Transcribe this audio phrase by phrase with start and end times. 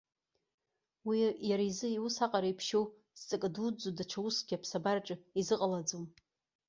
[1.07, 1.19] Уи
[1.49, 2.85] иара изы иус аҟара иԥшьоу,
[3.19, 6.05] зҵакы дуӡӡоу даҽа ускгьы аԥсабараҿы изыҟалаӡом.